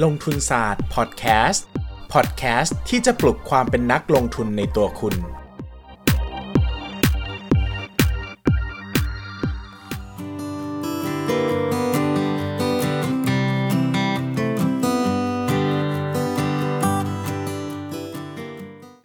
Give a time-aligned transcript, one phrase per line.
[0.00, 1.66] ลงทุนศาสตร์พอดแคสต์
[2.12, 5.16] พอดแคสต์ที่จะปลุกความเป็นนักลงทุนในตัวคุณ ส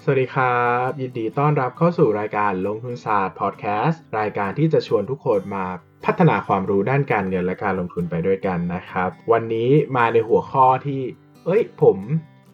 [0.10, 5.66] วัสดีครับ ยินดีต้อนรับเข้าสู่รายการลงทุนศาสตร์พอดแคสต์รายการที่จะชวนทุกคนมา
[6.08, 11.02] พัฒนาความรู้ด้านการเงินและการลงทุนไปด้วยกันนะครับ วันนี้มาในหัวข้อที่
[11.46, 11.98] เอ้ย ผม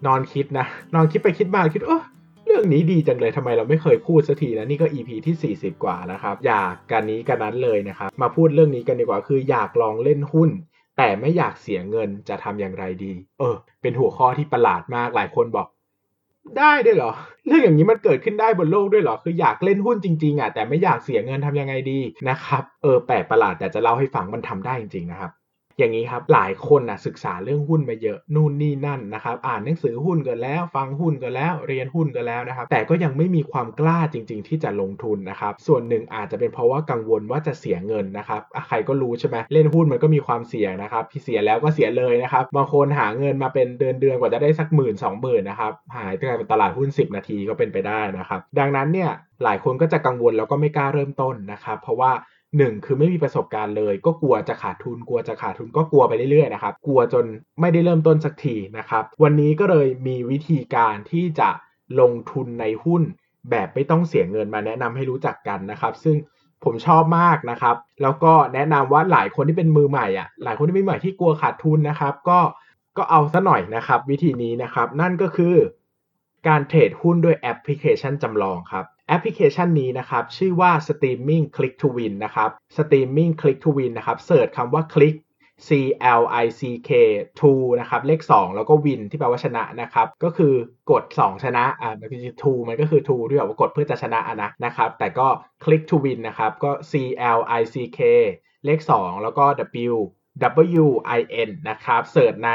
[0.08, 2.04] นอนคิดนะ นอนคิดไปคิดมาคิดเออ
[2.46, 10.50] เรื่องนี้ดีจังเลยทำไมเราไม่เคยพูดสักทีนะนี่ก็ EP ที่ 40 กว่านะครับ อยากกันนี้กันนั้นเลยนะครับ มาพูดเรื่องนี้กันดีกว่าคืออยากลองเล่นหุ้น
[10.98, 15.68] แต่ไม่อยากเสียเงินจะทำอย่างไรดี เออ เป็นหัวข้อที่ประหลาดมากหลายคนบอก
[16.58, 17.12] ได้ด้วยเหรอ
[17.48, 25.32] เรื่องอย่างนี้มันเกิดขึ้นได้บนโลกด้วยเหรอ คืออยากเล่นหุ้นจริงๆอะแต่ไม่อยากเสียเงินทำยังไงดีนะครับ เออแปลกประหลาดแต่จะเล่าให้ฟังมันทำได้จริงๆนะครับ
[25.78, 49.12] อย่างนี้ครับหลายคนนะศึกษาเรื่องหุ้นมาเยอะนู่นนี่นั่นนะครับอ่านหนังสือหุ้นกันแล้ว ฟังหุ้นกันแล้วเรียนหุ้นกันแล้วนะครับ แต่ก็ยังไม่มีความกล้าจริง ๆ ที่จะลงทุนนะครับส่วนหนึ่งอาจจะเป็นเพราะว่ากังวลว่าจะเสียเงินนะครับใครก็รู้ใช่ไหมเล่นหุ้นมันก็มีความเสี่ยงนะครับที่เสียแล้วก็เสียเลยนะครับบางคนหาเงินมาเป็นเดือนเดือนกว่าจะได้สักหมื่นสองหมื่นนะครับหายไปเป็นตลาดหุ้น 10 นาทีก็เป็นไปได้นะครับดังนั้นเนี่ย
[49.44, 52.12] หลายคนก็จะกังวลแล้วก็ไม่กล้าเริ่มต้นนะครับเพราะว่า
[52.58, 57.26] หนึ่งคือไม่มีประสบการณ์เลย ก็กลัวจะขาดทุนกลัวจะขาดทุนก็กลัวไปเรื่อยๆนะครับกลัวจน
[57.62, 61.50] ไม่ได้เริ่มต้นสักทีนะครับวันนี้ก็เลยมีวิธีการที่จะ
[62.00, 63.02] ลงทุนในหุ้น
[63.50, 66.16] แบบไม่ต้องเสียเงินมาแนะนำให้รู้จักกันนะครับ ซึ่ง
[66.64, 72.40] ผมชอบมากนะครับ แล้วก็แนะนำว่าหลายคนที่เป็นมือใหม่อะหลายคนที่เป็นมือใหม่ที่กลัวขาดทุนนะครับ ก็
[72.98, 75.56] ก็เอาซะหน่อยนะครับ วิธีนี้นะครับ นั่นก็คือ
[76.48, 85.16] การเทรดหุ้นด้วยแอปพลิเคชันจำลองครับ แอปพลิเคชันนี้นะครับชื่อว่า Streaming Click to Win นะครับ Streaming Click to Win นะครับเสิร์ชคำว่า Click
[85.68, 85.70] C
[86.20, 86.92] L I C K
[87.40, 90.54] to นะครับเลข 2 แล้วก็ win ที่แปลว่าชนะนะครับก็คือ
[90.92, 95.28] กด 2 ชนะอ่ามันคือ to มันก็คือ to ที่แบบว่ากดเพื่อจะชนะอะนะนะครับแต่ก็
[95.64, 96.94] click to win นะครับก็ C
[97.38, 98.00] L I C K
[98.66, 99.46] เลข 2 แล้วก็
[99.92, 99.96] W
[100.84, 100.86] W
[101.18, 102.52] I N นะครับเสิร์ชใน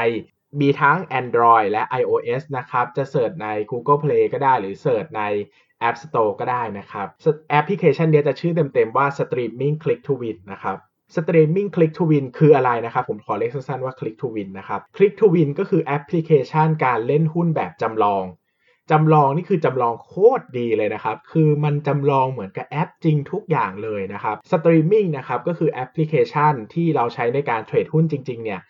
[0.61, 5.23] มีทั้ง Android และ iOS นะครับ จะ search ใน Google Play ก็ได้หรือ search ใน
[5.87, 7.07] App Store ก็ได้นะครับ
[7.51, 10.77] แอปพลิเคชันนี้จะชื่อเต็มๆว่า Streaming Click to Win นะครับ
[11.15, 18.23] Streaming Click to Win คืออะไรนะครับ ผมขอเรียกสั้นๆว่า Click to Win นะครับ Click to Win ก็คือแอปพลิเคชันการเล่นหุ้นแบบจำลอง
[18.91, 28.61] จำลองนี่คือจำลองโคตรดีเลยนะครับ คือมันจำลองเหมือนกับแอปจริงทุกอย่างเลยนะครับ Streaming นะครับก็คือแอปพลิเคชันที่เราใช้ในการเทรดหุ้นจริงๆเนี่ย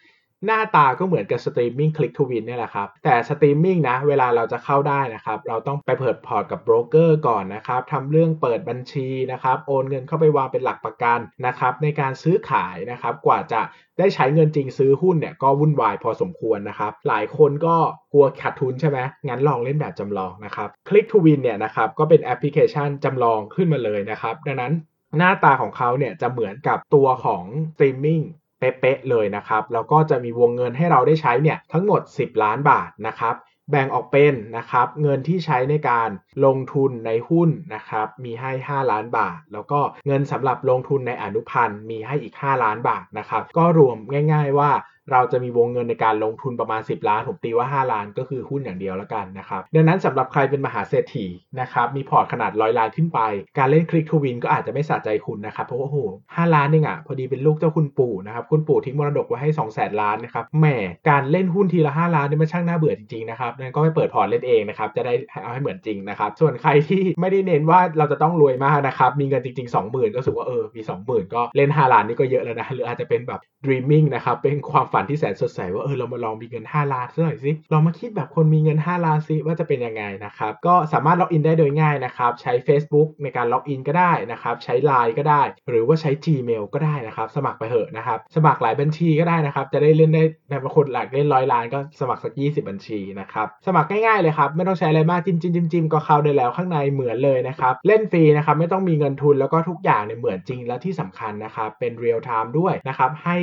[0.45, 13.61] หน้าตาก็เหมือนกับ Streaming Click to Win เนี่ยแหละครับ แต่ Streaming นะ เวลาเราจะเข้าได้นะครับ เราต้องไปเปิดพอร์ตกับโบรกเกอร์ก่อนนะครับทำเรื่องเปิดบัญชีนะครับ โอนเงินเข้าไปวางเป็นหลักประกันนะครับ ในการซื้อขายนะครับ กว่าจะ
[13.99, 17.75] ได้ใช้เงินจริงซื้อหุ้นเนี่ยก็วุ่นวายพอสมควรนะครับ หลายคนก็
[18.13, 24.73] กลัวขาดทุนใช่ไหมงั้นลองเล่นแบบจำลองนะครับ Click to Win เนี่ยนะครับก็เป็นแอปพลิเคชันจำลองขึ้นมาเลยนะครับ ดังนั้น
[25.17, 27.43] หน้าตาของเขาเนี่ยจะเหมือนกับตัวของ
[27.75, 28.23] Streaming
[28.59, 33.35] เป๊ะๆเลยนะครับ แล้วก็จะมีวงเงินให้เราได้ใช้เนี่ยทั้งหมด 10 ล้านบาทนะครับ
[33.71, 36.09] แบ่งออกเป็นนะครับเงินที่ใช้ในการ
[36.45, 43.97] ลงทุนในหุ้นนะครับมีให้ 5 ล้านบาท แล้วก็เงินสำหรับลงทุนในอนุพันธ์มีให้อีก 5 ล้านบาทนะครับ ก็รวม
[44.33, 44.71] ง่าย ๆว่า
[45.11, 51.25] เราจะมีวงเงินในการลงทุนประมาณ 10 ล้านผมตีว่า 5 ล้านก็คือหุ้นอย่างเดียวแล้วกันนะครับดังนั้นสำหรับใครเป็นมหาเศรษฐี
[51.59, 53.19] นะครับมีพอร์ตขนาดร้อยล้านขึ้นไป
[53.57, 55.97] การเล่น Click to Win ก็อาจจะไม่สะใจคุณนะครับเพราะว่าโอ้โห
[56.35, 60.65] ห้าล้านเองอะพอดีเป็นลูกเจ้าคุณปู่นะครับคุณปู่ทิ้งมรดกไว้ให้2 0 0 0 0 0ล้านนะครับแหม
[61.09, 81.17] การเล่นหุ้นทีละ 5 ล้านนี่มันช่างน่าเบื่อจริงๆนะครับนั้นก็ไปเปิดพอร์ตเล่นเองนะครับจะได้เอาให้เหมือนจริงนะครับส่วนใครที่ไม่ได้เน้นว่าเราจะต้องรวยมากนะครับมีเงินจริง ๆ 20,000 ก็รู้สึกว่าเออมี 20,000 ก็เล่น 5 ล้านนี่ก็เยอะแล้วนะหรืออาจจะเป็นแบบ dreaming นะครับเป็นความฝันที่แสนสดใสว่าเออเรามาลองมีเงิน 5 ล้านสักหน่อยสิลองมาคิดแบบคนมีเงิน 5 ล้านสิว่าจะเป็นยังไงนะครับก็สามารถ
[81.21, 103.37] login ได้โดยง่ายนะครับใช้ Facebook ในการ login ก็ได้นะครับใช้ Line ก็ได้ หรือว่าใช้ Gmail ก็ได้นะครับสมัครไปเถอะนะครับสมัครหลายบัญชีก็ได้นะครับจะได้เล่นได้ในบางคนอยากเล่นร้อยล้านก็สมัครสัก 20 บัญชีนะครับสมัครง่ายๆเลยครับไม่ต้องใช้อะไรมากจิ้มจิ้มจิ้มจิ้มก็เข้าได้แล้วข้างในเหมือนเลยนะครับเล่นฟรีนะครับไม่ต้องมีเงินทุนแล้วก็ทุกอย่างเนี่ยเหมือนจริงและที่สำคัญนะครับเป็น real-time ด้วยนะครับให้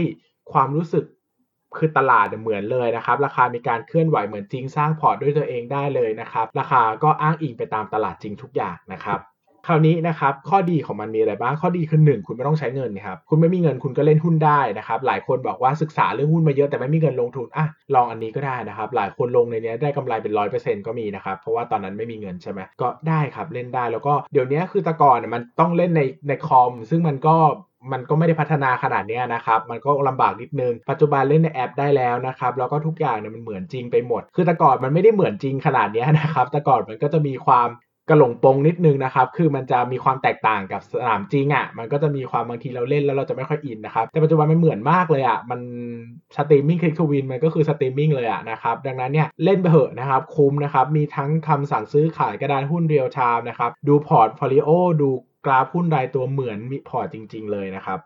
[0.53, 1.05] ความรู้สึก
[1.79, 9.21] คือตลาดเหมือนเลยนะครับ ราคามีการเคลื่อนไหวเหมือนจริงสร้างพอร์ตด้วยตัวเองได้เลยนะครับ ราคาก็อ้างอิงไปตามตลาดจริงทุกอย่างนะครับ
[9.69, 27.37] คราวนี้นะครับข้อดีของมันมีอะไรบ้างข้อดีคือหนึ่งคุณไม่ต้องใช้เงินครับคุณไม่มีเงินคุณก็เล่นหุ้นได้นะครับหลายคนบอกว่าศึกษาเรื่องหุ้นมาเยอะแต่ไม่มีเงินลงทุนอะลองอันนี้ก็ได้นะครับหลายคนลงในนี้ได้กำไรเป็นร้อยเปอร์เซ็นต์ก็มีนะครับเพราะว่าตอนนั้นไม่มีเงินใช่ไหมก็ได้ครับเล่นได้แล้วก็เดี๋ยวนี้คือตะกอนมันต้องเล่นในในคอมซึ่งมันก็
[27.93, 37.69] มันก็ไม่ได้พัฒนาขนาดนี้นะครับ มันก็ลำบากนิดนึง ปัจจุบันเล่นในแอปได้แล้วนะครับ แล้วก็ทุกอย่างเนี่ยมันเหมือนจริงไปหมด คือแต่ก่อนมันไม่ได้เหมือนจริงขนาดนี้นะครับ แต่ก่อนมันก็จะมีความ
[38.11, 45.61] กระหลงปงนิดนึงนะครับ คือมันจะมีความแตกต่างกับสนามจริงอะ่ะ มันก็จะมีความบางทีเราเล่นแล้วเราจะไม่ค่อยอินนะครับ แต่ปัจจุบันมันเหมือนมากเลยอะ่ะ มัน
[46.37, 54.69] Streaming Click to Win มันก็คือสตรีมมิ่งเลยอะนะครับ ดังนั้นเนี่ยเล่นไปเหอะนะครับ คุ้มนะครับ มีทั้งคำสั่งซื้อขายกระดานหุ้น real-time นะครับ ดู portfolio
[55.01, 55.11] ดู
[55.47, 58.01] กราฟหุ้นรายตัวเหมือนมีพอร์ตจริง ๆ เลยนะครับ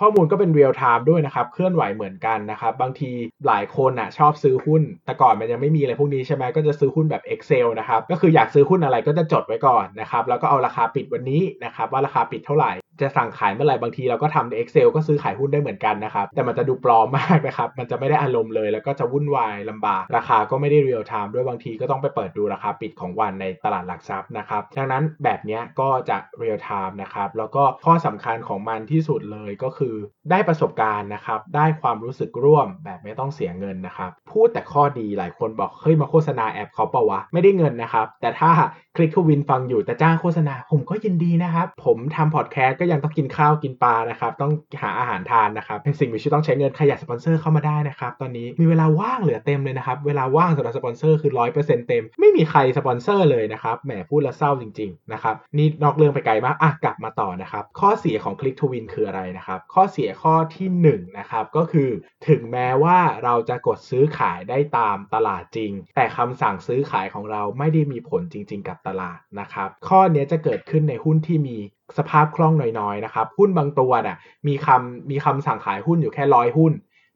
[0.00, 3.10] ข้อมูลก็เป็น real-time ด้วยนะครับ เคลื่อนไหวเหมือนกันนะครับ บางที
[3.46, 26.18] หลายคนอะชอบซื้อหุ้น แต่ก่อนมันยังไม่มีอะไรพวกนี้ใช่ไหมก็จะซื้อหุ้นแบบ Excel นะครับ ก็คืออยากซื้อหุ้นอะไรก็จะจดไว้ก่อนนะครับ แล้วก็เอาราคาปิดวันนี้นะครับว่าราคาปิดเท่าไหร่ จะสั่งขายเมื่อไหร่บางทีเราก็ทำใน Excel ก็ซื้อขายหุ้นได้เหมือนกันนะครับ แต่มันจะดูปลอมมากนะครับ มันจะไม่ได้อารมณ์เลย แล้วก็จะวุ่นวายลำบาก ราคาก็ไม่ได้ real-time ด้วยบางทีก็ต้องไปเปิดดูราคาปิดของวันในตลาดหลักทรัพย์นะครับ ดังนั้นแบบนี้ก็จะ
[26.38, 29.94] real-time นะครับ แล้วก็ข้อสำคัญของมันที่สุดเลยก็คือ
[30.30, 38.50] ได้ประสบการณ์นะครับ ได้ความรู้สึกร่วมแบบไม่ต้องเสียเงินนะครับ พูดแต่ข้อดีหลายคนบอกเฮ้ยมาโฆษณาแอปเขาเปล่าวะ ไม่ได้เงินนะครับ แต่ถ้า
[38.98, 44.52] Click to Win ฟังอยู่แต่จ้างโฆษณาผมก็ยินดีนะครับ ผมทำพอดแคสต์ก็ยังต้องกินข้าวกินปลานะครับ ต้อง
[44.82, 61.90] หาอาหารทานนะครับ เป็นสิ่งมีชีวิตต้องใช้เงินใครอยากสปอนเซอร์เข้ามาได้นะครับ ตอนนี้มีเวลาว่างเหลือเต็มเลยนะครับ เวลาว่างสำหรับสปอนเซอร์คือร้อยเปอร์เซ็นต์เต็ม ไม่มีใครสปอนเซอร์เลยนะครับ แหมพูดแล้วเศร้าจริงๆนะครับ นี่นอกเรื่องไปไกลมาก อะกลับมาต่อนะครับ ข้อเสียของ Click to Win คืออะไรนะครับ ข้อเสียข้อที่1นนะครับ ก็คือ
[62.28, 71.56] ถึงแม้ว่าเราจะกดซื้อขายได้ตามตลาดจริง แต่คำสั่งซื้อขายของเราไม่ได้มีผลจริง ๆ กับตลาดนะครับ ข้อนี้จะเกิดขึ้นในหุ้นที่มี
[71.98, 74.16] สภาพคล่องน้อยๆนะครับ หุ้นบางตัวน่ะ
[74.48, 76.72] มีคำมีคำสั่งขายหุ้นอยู่แค่ร้อยหุ้น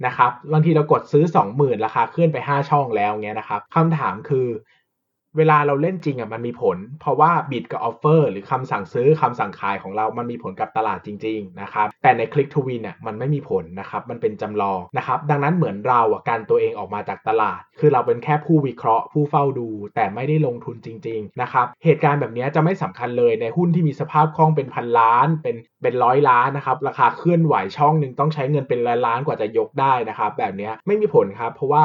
[0.07, 1.25] นะครับ บางทีเรากดซื้อ
[1.55, 4.47] 20,000 ราคาขึ้นไป 5 ช่องแล้วเงี้ยนะครับคำถามคือ
[5.39, 31.85] เวลาเราเล่นจริงอะมันมีผล เพราะว่า bid กับ offer หรือคำสั่งซื้อคำสั่งขายของเรา มันมีผลกับตลาดจริงๆนะครับแต่ใน Click to Win อะมันไม่มีผลนะครับมันเป็นจำลองนะครับดังนั้นเหมือนเราอะกันตัวเองออกมาจากตลาด คือเราเป็นแค่ผู้วิเคราะห์ ผู้เฝ้าดู แต่ไม่ได้ลงทุนจริงๆนะครับเหตุการณ์แบบนี้จะไม่สำคัญเลยในหุ้นที่มีสภาพคล่องเป็นพันล้าน เป็นเป็นร้อยล้านนะครับราคาเคลื่อนไหวช่องหนึ่งต้องใช้เงินเป็นล้านล้านกว่าจะยกได้นะครับแบบนี้ไม่มีผลครับเพราะว่า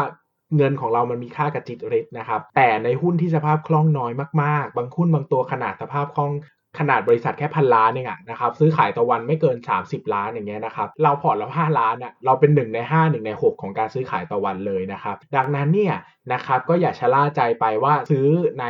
[0.55, 4.11] เงินของเรามันมีค่ากับจิตริษนะครับ แต่ในหุ้นที่สภาพคล่องน้อย
[4.43, 6.33] มากๆ บางหุ้นบางตัวขนาดสภาพคล่อง
[6.79, 15.95] ขนาดบริษัทแค่พันล้านเองอะนะครับซื้อขายต่อวันไม่เกิน 30 ล้านอย่างเงี้ยนะครับเราพอร์ตเรา5ล้านอะเราเป็น 1 ใน 5 1 ใน 6 ของการซื้อขายต่อวันเลยนะครับ ดังนั้นเนี่ย
[16.33, 18.27] นะครับก็อย่าชะล่าใจไปว่าซื้อ
[18.59, 18.65] ใน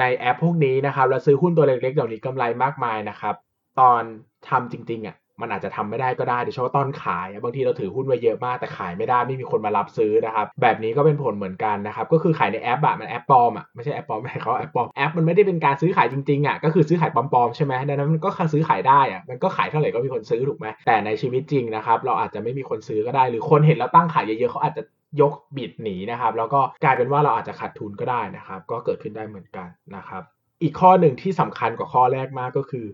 [0.00, 3.34] ในแอปพวกนี้นะครับแล้วซื้อหุ้นตัวเล็กๆเหล่านี้กำไรมากมายนะครับ
[3.80, 4.02] ตอน
[4.48, 24.82] ทำจริงๆอะ มันอาจจะทำไม่ได้ก็ได้โดยเฉพาะตอนขาย บางทีเราถือหุ้นไว้เยอะมากแต่ขายไม่ได้ไม่มีคนมารับซื้อนะครับ แบบนี้ก็เป็นผลเหมือนกันนะครับ ก็คือขายในแอปอะมันแอปปลอมอะไม่ใช่แอปปลอมไม่เขาแอปปลอมแอปมันไม่ได้เป็นการซื้อขายจริงๆอะก็คือซื้อขายปลอมๆใช่ไหมดังนั้นมันก็ซื้อขายได้อะมันก็ขายเท่าไหร่ก็มีคนซื้อถูกไหมแต่ในชีวิตจริงนะครับเราอาจจะไม่มีคนซื้อก็ได้ หรือคนเห็นแล้วตั้งขายเยอะๆเขาอาจจะ
[25.20, 30.22] ยกบิดหนีนะครับแล้วก็กลายเป็นว่าเราอาจจะขาดทุนก็ได้นะครับ ก็เกิดขึ้นได้เหมือนกันนะครับ
[30.62, 32.86] อีกข้อหนึ่งที่สำคัญกว่าข้อแรกมากก็คือ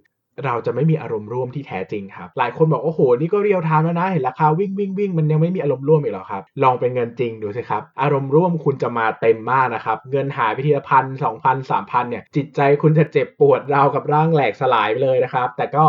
[0.44, 15.85] เราจะไม่มีอารมณ์ร่วมที่แท้จริงครับ หลายคนบอกโอ้โห นี่ก็เรียลไทม์แล้วนะ เห็นราคาวิ่งวิ่งวิ่งมันยังไม่มีอารมณ์ร่วมอีกหรอครับ ลองเป็นเงินจริงดูสิครับ อารมณ์ร่วมคุณจะมาเต็มมากนะครับ เงินหายไปทีละพันสองพันสามพันเนี่ย จิตใจคุณจะเจ็บปวดราวกับร่างแหลกสลายไปเลยนะครับ แต่ก็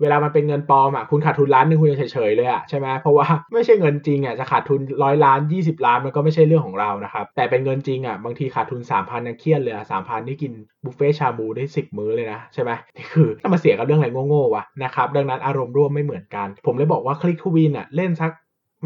[0.00, 10.52] เวลามันเป็นเงินปลอมอะคุณขาดทุนล้านหนึงคุณจะเฉยๆเลยอะใช่ไหมเพราะว่าไม่ใช่เงินจริงอะจะขาดทุนร้อยล้าน 20 ล้านมันก็ไม่ใช่เรื่องของเรานะครับแต่เป็นเงินจริงอะบางทีขาดทุน 3,000ยังเครียดเลยอะสามพันี่กิน
[10.84, 18.30] บุฟเฟ่ชาบูได้ 10 มื้อเลยนะใช่ไหมนี่คือถ้ามาเสียกับเรื่องอะไรโง่ๆวะนะครับดังนั้นอารมณ์ร่วมไม่เหมือนกัน ผมเลยบอกว่าคลิกทูวินอะเล่นสัก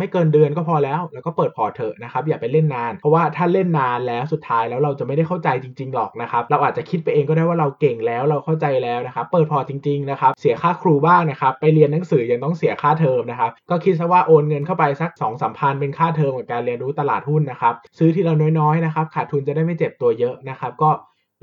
[0.00, 20.90] ไม่เกินเดือนก็พอแล้ว แล้วก็เปิดพอเถอะนะครับอย่าไปเล่นนาน เพราะว่าถ้าเล่นนานแล้วสุดท้ายแล้วเราจะไม่ได้เข้าใจจริง ๆ หรอกนะครับเราอาจจะคิดไปเองก็ได้ว่าเราเก่งแล้วเราเข้าใจแล้วนะครับเปิดพอจริงๆนะครับเสียค่าครูบ้างนะครับไปเรียนหนังสือยังต้องเสียค่าเทอมนะครับก็คิดซะว่าโอนเงินเข้าไปสัก2องสามพันเป็นค่าเทอมกับการเรียนรู้ตลาดหุ้นนะครับซื้อทีละน้อยๆนะครับขาดทุนจะได้ไม่เจ็บตัวเยอะนะครับก็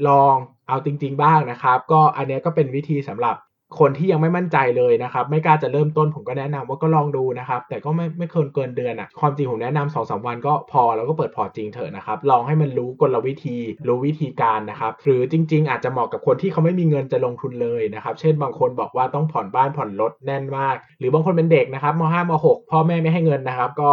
[0.07, 0.35] ลอง
[0.67, 3.35] เอาจริง ๆ บ้างนะครับ ก็อันนี้ก็เป็นวิธีสำหรับ
[3.79, 13.57] คนที่ยังไม่มั่นใจเลยนะครับ ไม่กล้าจะเริ่มต้นผมก็แนะนำว่าก็ลองดูนะครับ แต่ก็ไม่ไม่เกินเกินเดือนอะ่ะความจริงผมแนะนำสองสาวันก็พอแล้วก็เปิดพอร์ตจริงเถอะนะครับลองให้มันรู้กลวิธี
[13.87, 23.91] รู้วิธีการนะครับ หรือจริง ๆ อาจจะเหมาะกับคนที่เขาไม่มีเงินจะลงทุนเลยนะครับ เช่นบางคนบอกว่าต้องผ่อนบ้านผ่อนรถแน่นมาก หรือบางคนเป็นเด็กนะครับมห้ามหกพ่อแม่ไม่ให้เงินนะครับ ก็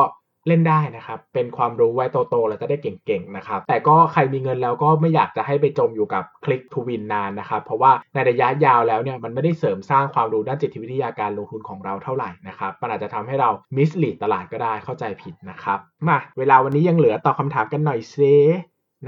[0.48, 18.16] เล่นได้นะครับ เป็นความรู้ไว้โตๆแล้วจะได้เก่งๆนะครับ แต่ก็ใครมีเงินแล้วก็ไม่อยากจะให้ไปจมอยู่กับคลิกทูวินนานนะครับ เพราะว่าในระยะยาวแล้วเนี่ยมันไม่ได้เสริมสร้างความรู้ด้านจิตวิทยาการลงทุนของเราเท่าไหร่นะครับ มันอาจจะทำให้เรามิสลีดตลาดก็ได้เข้าใจผิดนะครับ มาเวลาวันนี้ยังเหลือตอบคำถามกันหน่อยเซ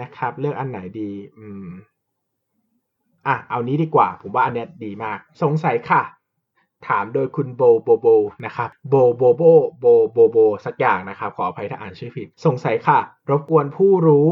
[0.00, 1.68] นะครับ เลือกอันไหนดี อืม
[3.26, 6.02] อะเอานี้ดีกว่า ผมว่าอันเนี้ยดีมาก สงสัยค่ะ
[6.88, 8.06] ถามโดยคุณโบโบโบ
[8.44, 9.42] นะครับโบโบโบ
[9.80, 12.98] โบโบโบสักอย่างนะครับ ขออภัยถ้าอ่านชื่อผิด สงสัยค่ะ
[13.30, 14.30] รบกวนผู้รู้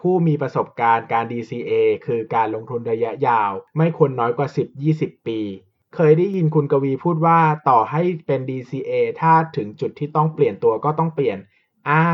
[0.00, 1.72] ผู้มีประสบการณ์การ DCA
[2.06, 4.48] คือการลงทุนระยะยาว ไม่ควรน้อยกว่า
[4.86, 5.40] 10-20 ปี
[5.94, 11.38] เคยได้ยินคุณกวีพูดว่าต่อให้เป็น DCA ถ้าถึงจุดที่ต้องเปลี่ยนตัวก็ต้องเปลี่ยน
[11.88, 12.06] อ้า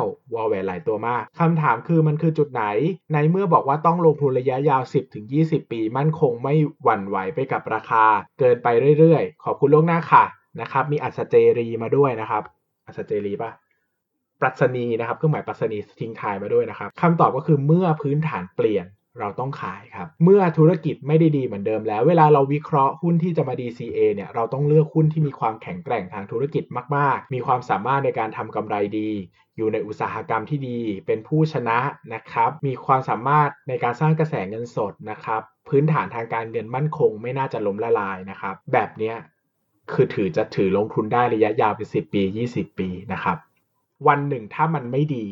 [0.00, 0.02] ว
[0.34, 2.64] วอลแหวนหลายตัวมากคำถามคือมันคือจุดไหน
[3.12, 4.82] ในเมื่อบอกว่าต้องลงทุนระยะยาว
[5.26, 8.04] 10-20 ปี มั่นคงไม่หวั่นไหวไปกับราคา
[8.38, 10.24] เกินไปเรื่อยๆ ขอบคุณล่วงหน้าค่ะ
[10.60, 12.42] นะครับ มีอัศเจรีมาด้วยนะครับ
[12.86, 13.50] อัศเจรีปะ
[14.40, 18.86] ปรัชนีนะครับเครื่องหมายปรัชนีทิ้งทายมาด้วยนะครับคำตอบก็คือเมื่อพื้นฐานเปลี่ยน
[19.18, 26.64] เราต้องขายครับ เมื่อธุรกิจไม่ได้ดีเหมือนเดิมแล้ว เวลาเราวิเคราะห์หุ้นที่จะมา DCA เนี่ยเราต้องเลือกหุ้นที่มีความแข็งแกร่งทางธุรกิจ
[26.96, 29.10] มาก ๆ มีความสามารถในการทำกำไรดี
[29.56, 31.78] อยู่ในอุตสาหกรรมที่ดี เป็นผู้ชนะ
[32.14, 39.16] นะครับ มีความสามารถในการสร้างกระแสเงินสดนะครับ พื้นฐานทางการเงินมั่นคง ไม่น่าจะล้มละลายนะครับ แบบเนี้ย
[39.92, 42.22] คือถือจะถือลงทุนได้ระยะยาวเป็น10 ปี
[42.54, 43.38] 20 ปีนะครับ
[44.08, 45.26] วันหนึ่งถ้ามันไม่ดี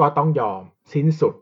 [0.00, 1.34] ก็ต้องยอมสิ้นสุด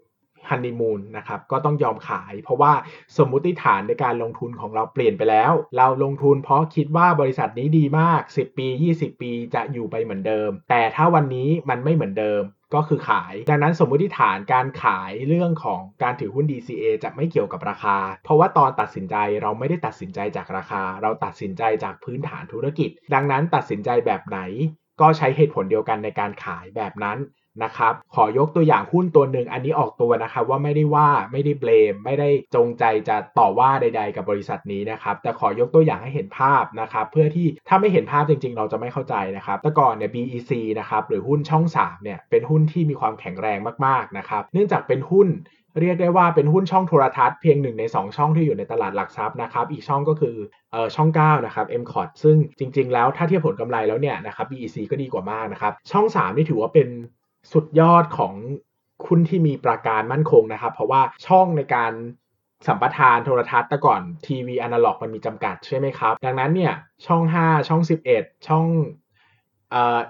[0.48, 2.72] ฮันนีมูนนะครับก็ต้องยอมขาย เพราะว่า
[3.18, 12.42] สมมุติฐานในการลงทุนของเราเปลี่ยนไปแล้ว เราลงทุนเพราะคิดว่าบริษัทนี้ดีมาก 10 ปี 20 ปีจะอยู่ไปเหมือนเดิม แต่ถ้าวันนี้มันไม่เหมือนเดิม
[12.74, 24.38] ก็คือขาย ดังนั้นสมมุติฐานการขายเรื่องของการถือหุ้น DCA จะไม่เกี่ยวกับราคา เพราะว่าตอนตัดสินใจเราไม่ได้ตัดสินใจจากราคา เราตัดสินใจจากพื้นฐานธุรกิจ ดังนั้นตัดสินใจแบบไหน
[25.00, 27.18] ก็ใช้เหตุผลเดียวกันในการขายแบบนั้น
[27.64, 45.28] นะครับขอยกตัวอย่างหุ้นตัวหนึ่งอันนี้ออกตัวนะครับว่าไม่ได้ว่าไม่ได้เบลม ไม่ได้จงใจจะต่อว่าใด ๆ กับบริษัทนี้นะครับแต่ขอยกตัวอย่างให้เห็นภาพนะครับเพื่อที่ถ้าไม่เห็นภาพจริง ๆ เราจะไม่เข้าใจนะครับแต่ก่อนเนี่ย BEC นะครับหรือหุ้นช่อง3เนี่ยเป็นหุ้นที่มีความแข็งแรงมากๆนะครับเนื่องจากเป็นหุ้น
[45.80, 50.36] เรียกได้ว่าเป็นหุ้นช่องโทรทัศน์เพียงหนึ่งใน 2 ช่องที่อยู่ในตลาดหลักทรัพย์นะครับอีกช่องก็คือ
[50.72, 56.88] เออช่อง 9 นะครับ m c o t ซึ่งจริง ๆ แล้วถ้าเทียบผลกำไรแล้วเนี่ยนะครับ BEC ก็ดีกว่ามากนะครับ ช่อง 3 นี่ถือว่าเป็น
[57.52, 58.34] สุดยอดของ
[59.06, 61.92] คุณที่มีประการมั่นคงนะครับ เพราะว่าช่องในการ
[62.66, 66.72] สัมปทานโทรทัศน์แต่ก่อนทีวีอนาล็อกมันมีจำกัดใช่ไหมครับ ดังนั้นเนี่ย
[67.06, 67.82] ช่อง 5 ช่อง
[68.14, 68.66] 11 ช่อง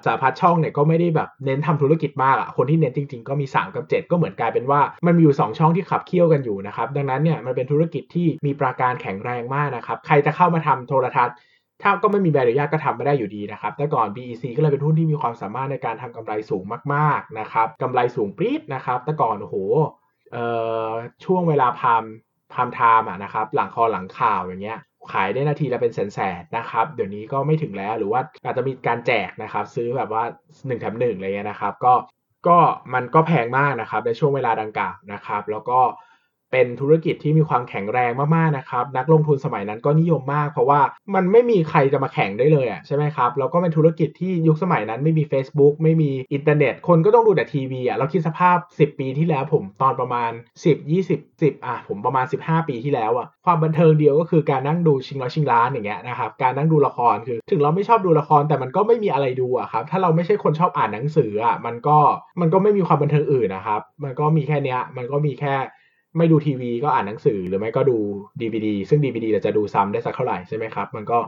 [0.04, 11.36] สาพัฒช่องเนี่ยก็ไม่ได้แบบเน้นทำธุรกิจมากอะ่ะคนที่เน้นจริง ๆ ก็มี 3 กับ 7 ก็เหมือนกลายเป็นว่ามันมีอยู่ 2 ช่องที่ขับเคี่ยวกันอยู่นะครับ ดังนั้นเนี่ยมันเป็นธุรกิจที่มีประการแข็งแรงมากนะครับ ใครจะเข้ามาทำโทรทัศน์
[11.82, 16.64] ถ้าก็ไม่มีใบอนุญาตก็ทำไม่ได้อยู่ดีนะครับ แต่ก่อน BEC ก็เลยเป็นหุ้นที่มีความสามารถในการทำกำไรสูง
[16.94, 19.56] มากๆนะครับกำไรสูงปรี๊ดนะครับ แต่ก่อนโอ้โห
[21.24, 22.04] ช่วงเวลาพาม
[22.52, 24.78] prime time อะนะครับ หลังคอหลังข่าวอย่างเงี้ย
[25.12, 30.22] ขายได้นาทีละเป็นแสนๆนะครับ เดี๋ยวนี้ก็ไม่ถึงแล้ว หรือว่าอาจจะมีการแจกนะครับ ซื้อแบบว่า
[30.66, 31.94] 1แถม1อะไรเงี้ยนะครับ ก็
[32.48, 32.58] ก็
[32.94, 35.80] มันก็แพงมากนะครับในช่วงเวลาดังกล่าวนะครับ แล้วก็
[36.52, 40.80] เป็นธุรกิจที่มีความแข็งแรงมากๆนะครับ นักลงทุนสมัยนั้นก็นิยมมาก เพราะว่า
[41.14, 50.30] มันไม่มีใครจะมาแข่งได้เลยอะใช่ไหมครับแล้วก็เป็นธุรกิจที่ยุคสมัยนั้นไม่มี Facebook ไม่มีอินเทอร์เน็ต คนก็ต้องดูแต่ทีวีอะเราคิดสภาพ 10 ปีที่แล้วผมตอนประมาณ
[50.64, 61.98] 10 20 10อะผมประมาณ 15 ปีที่แล้วอะความบันเทิงเดียวก็คือการนั่งดูชิงร้อยชิงล้านอย่างเงี้ยนะครับการนั่งดูละครคือ ถึงเราไม่ชอบดูละครแต่มันก็ไม่มีอะไรดูอะครับถ้าเราไม่ใช่คนชอบอ่านหนังสืออะมันก็
[62.40, 65.54] มันก็ไม่มีความบันเทิงอื่นนะครับมันก็มีแค่เนี้ยมันก็มีแค่
[66.16, 67.98] ไม่ดูทีวีก็อ่านหนังสือหรือไม่ก็ดู
[68.40, 71.18] DVD ซึ่ง DVD เราจะดูซ้ำได้สักเท่าไหร่ใช่ไหมครับ มันก็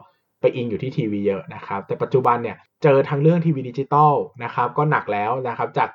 [0.41, 4.15] ไปอิงอยู่ที่ทีวีเยอะนะครับ แต่ปัจจุบันเนี่ยเจอทั้งเรื่องทีวีดิจิตอล
[4.45, 5.89] นะครับ ก็หนักแล้วนะครับ จาก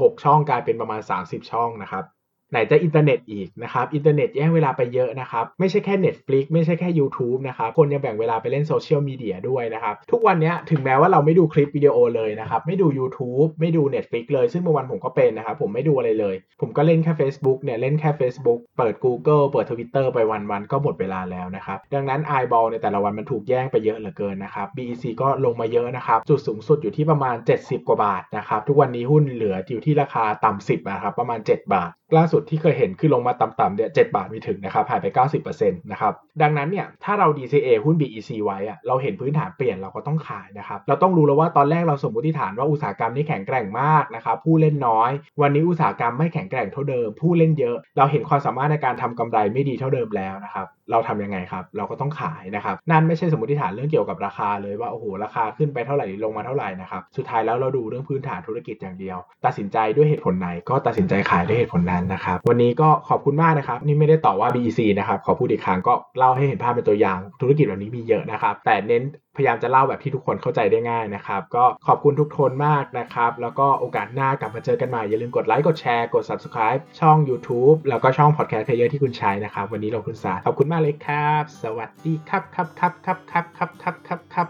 [0.00, 2.04] 6 ช่องกลายเป็นประมาณ 30 ช่องนะครับ
[2.50, 15.56] ไหนจะอินเทอร์เน็ตอีกนะครับ อินเทอร์เน็ตแย่งเวลาไปเยอะนะครับ ไม่ใช่แค่ Netflix ไม่ใช่แค่ YouTube นะครับ คนยังแบ่งเวลาไปเล่นโซเชียลมีเดียด้วยนะครับ ทุกวันนี้ถึงแม้ว่าเราไม่ดูคลิปวิดีโอเลยนะครับ ไม่ดู YouTube ไม่ดู Netflix เลย ซึ่งเมื่อวันผมก็เป็นนะครับ
[15.62, 25.04] ผมไม่ดูอะไรเลย ผมก็เล่นแค่ Facebook เนี่ย เล่นแค่ Facebook เปิด Google เปิด Twitter ไปวันๆก็หมดเวลาแล้วนะครับ ดังนั้น eyeball ในแต่ละวันมันถูกแย่งไปเยอะเหลือเกินนะครับ BEC
[25.22, 35.06] ก็ลงมาเยอะนะครับ จุดสูงสุดอยู่ที่ประมาณ 70 กว่าบาทนะครับ ทุกวันนี้หุ้นเหลืออยู่ที่ราคาต่ำ10นะครับประมาณ 7 บาท ล่าสุดที่เคยเห็นคือลงมาต่ำๆเนี่ย7บาทมีถึงนะครับหายไป
[35.44, 36.12] 90%นะครับ
[36.42, 45.10] ดังนั้นเนี่ยถ้าเรา DCA หุ้น BEC ไว้อะเราเห็นพื้นฐานเปลี่ยนเราก็ต้องขายนะครับเราต้องรู้แล้วว่าตอนแรกเราสมมติฐานว่าอุตสาหกรรมนี้แข็งแกร่งมากนะครับผู้เล่นน้อย
[45.40, 69.02] วันนี้อุตสาหกรรมไม่แข็งแกร่งเท่าเดิม ผู้เล่นเยอะ เราเห็นความสามารถในการทำกำไรไม่ดีเท่าเดิมแล้วนะครับ เราทำยังไงครับ เราก็ต้องขายนะครับ นั่นไม่ใช่สมมติฐานเรื่องเกี่ยวกับราคาเลยว่าโอ้โหราคาขึ้นไปเท่าไหร่ลงมาเท่าไหร่นะครับสุดท้ายแล้วเราดูเรื่องพื้นฐานธุรกิจอย่างเดียว ตัดสินใจด้วยเหตุผลไหนก็ตัดสินใจขายด้วยเหตุผลนั้นนะครับวันนี้ก็ขอบคุณมากนะครับนี่ไม่ได้ต่อว่า BEC นะครับขอพูดอีกครั้งก็เล่าให้เห็นภาพเป็นตัวอย่างธุรกิจแบบนี้มีเยอะนะครับแต่เน้น
[69.38, 84.48] พยายามจะเล่าแบบที่ทุกคนเข้าใจได้ง่ายนะครับ ก็ขอบคุณทุกคนมากนะครับ แล้วก็โอกาสหน้ากลับมาเจอกันใหม่อย่าลืมกดไลค์กดแชร์กด subscribe ช่อง YouTube แล้วก็ช่อง podcast player ที่คุณใช้นะครับ วันนี้ลงทุนศาสตร์ขอบคุณมากเลยครับ สวัสดีครับครับครับครับครับครับครับครับครับ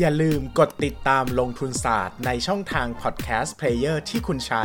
[0.00, 4.64] อย่าลืมกดติดตามลงทุนศาสตร์ในช่องทางพอดแคสต์เพลเยอร์ที่คุณใช้